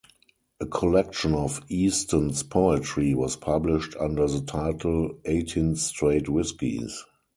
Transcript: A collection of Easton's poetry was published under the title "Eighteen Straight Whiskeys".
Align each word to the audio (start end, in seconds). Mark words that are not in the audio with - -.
A 0.59 0.65
collection 0.65 1.35
of 1.35 1.61
Easton's 1.69 2.41
poetry 2.41 3.13
was 3.13 3.35
published 3.35 3.95
under 3.99 4.25
the 4.27 4.41
title 4.41 5.19
"Eighteen 5.25 5.75
Straight 5.75 6.27
Whiskeys". 6.27 7.05